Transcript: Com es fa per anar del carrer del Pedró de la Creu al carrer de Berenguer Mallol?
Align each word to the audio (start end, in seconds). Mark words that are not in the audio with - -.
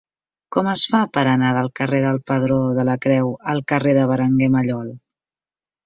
Com 0.55 0.69
es 0.71 0.85
fa 0.93 1.01
per 1.17 1.25
anar 1.33 1.51
del 1.59 1.69
carrer 1.81 2.01
del 2.07 2.19
Pedró 2.31 2.59
de 2.81 2.89
la 2.91 2.99
Creu 3.07 3.33
al 3.55 3.65
carrer 3.75 3.97
de 4.01 4.11
Berenguer 4.15 4.53
Mallol? 4.59 4.93